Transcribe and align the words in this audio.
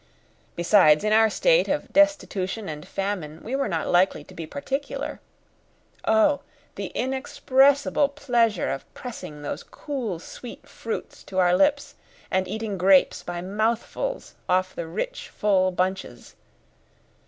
Besides, 0.55 1.03
in 1.03 1.13
our 1.13 1.29
state 1.29 1.67
of 1.67 1.93
destitution 1.93 2.67
and 2.67 2.87
famine 2.87 3.39
we 3.43 3.55
were 3.55 3.67
not 3.67 3.85
likely 3.87 4.23
to 4.23 4.33
be 4.33 4.47
particular. 4.47 5.19
Oh, 6.05 6.41
the 6.73 6.87
inexpressible 6.95 8.09
pleasure 8.09 8.71
of 8.71 8.91
pressing 8.95 9.43
those 9.43 9.61
cool, 9.61 10.17
sweet 10.17 10.67
fruits 10.67 11.23
to 11.25 11.37
our 11.37 11.55
lips, 11.55 11.93
and 12.31 12.47
eating 12.47 12.79
grapes 12.79 13.21
by 13.21 13.41
mouthfuls 13.43 14.33
off 14.49 14.73
the 14.73 14.87
rich, 14.87 15.29
full 15.29 15.69
bunches! 15.69 16.33